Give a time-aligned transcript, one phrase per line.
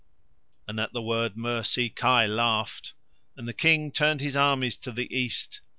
[0.67, 2.95] And, at the word mercy, Kai laughed.
[3.37, 5.61] And the King turned his armies to the east.